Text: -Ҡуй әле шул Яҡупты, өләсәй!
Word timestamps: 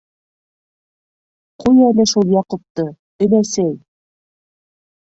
-Ҡуй 1.65 1.83
әле 1.89 2.09
шул 2.15 2.35
Яҡупты, 2.39 2.89
өләсәй! 3.27 3.73